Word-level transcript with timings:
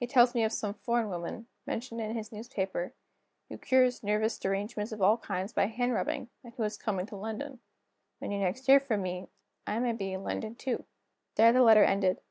He 0.00 0.06
tells 0.06 0.34
me 0.34 0.42
of 0.42 0.52
some 0.54 0.72
foreign 0.72 1.10
woman, 1.10 1.48
mentioned 1.66 2.00
in 2.00 2.16
his 2.16 2.32
newspaper, 2.32 2.94
who 3.50 3.58
cures 3.58 4.02
nervous 4.02 4.38
derangements 4.38 4.90
of 4.90 5.02
all 5.02 5.18
kinds 5.18 5.52
by 5.52 5.66
hand 5.66 5.92
rubbing, 5.92 6.30
and 6.42 6.54
who 6.54 6.62
is 6.62 6.78
coming 6.78 7.04
to 7.08 7.16
London. 7.16 7.60
When 8.18 8.30
you 8.30 8.38
next 8.38 8.64
hear 8.64 8.80
from 8.80 9.02
me, 9.02 9.28
I 9.66 9.78
may 9.80 9.92
be 9.92 10.14
in 10.14 10.22
London 10.24 10.54
too." 10.54 10.86
There 11.34 11.52
the 11.52 11.60
letter 11.60 11.84
ended. 11.84 12.22